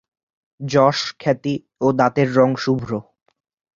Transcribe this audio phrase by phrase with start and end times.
[0.59, 1.53] যশ, খ্যাতি
[1.81, 2.91] ও দাঁতের রঙ শুভ্র।